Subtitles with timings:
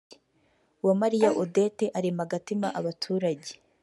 [0.81, 3.51] Uwamariya Odette arema agatima abaturage